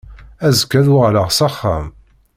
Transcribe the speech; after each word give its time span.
Azekka 0.47 0.75
ad 0.79 0.87
uɣaleɣ 0.93 1.27
s 1.37 1.39
axxam. 1.47 1.85